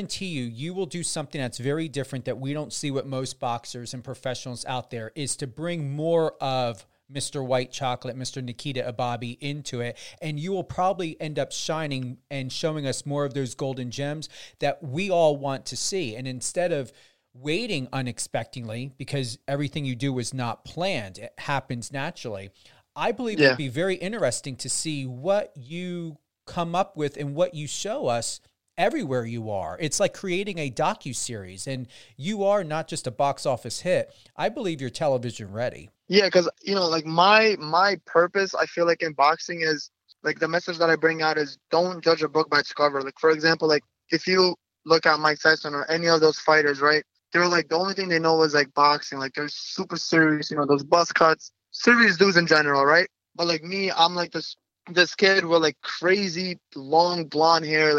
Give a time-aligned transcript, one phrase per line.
[0.00, 3.38] guarantee you you will do something that's very different that we don't see what most
[3.38, 7.44] boxers and professionals out there is to bring more of Mr.
[7.44, 8.42] White Chocolate, Mr.
[8.42, 9.98] Nikita Ababiy into it.
[10.22, 14.30] And you will probably end up shining and showing us more of those golden gems
[14.60, 16.16] that we all want to see.
[16.16, 16.92] And instead of
[17.34, 22.50] waiting unexpectedly because everything you do is not planned, it happens naturally.
[22.96, 23.48] I believe yeah.
[23.48, 28.06] it'd be very interesting to see what you come up with and what you show
[28.06, 28.40] us
[28.80, 29.76] everywhere you are.
[29.78, 31.86] It's like creating a docu series, and
[32.16, 34.12] you are not just a box office hit.
[34.36, 35.90] I believe you're television ready.
[36.08, 39.90] Yeah, because you know, like my my purpose, I feel like in boxing is
[40.22, 43.02] like the message that I bring out is don't judge a book by its cover.
[43.02, 44.56] Like for example, like if you
[44.86, 47.04] look at Mike Tyson or any of those fighters, right?
[47.32, 49.18] They're like the only thing they know is like boxing.
[49.18, 53.08] Like they're super serious, you know, those buzz cuts, serious dudes in general, right?
[53.36, 54.56] But like me, I'm like this
[54.88, 57.98] this kid with like crazy long blonde hair, like